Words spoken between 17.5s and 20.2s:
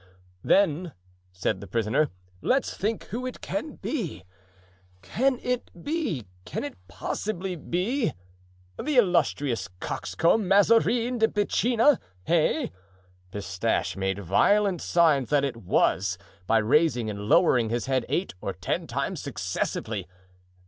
his head eight or ten times successively.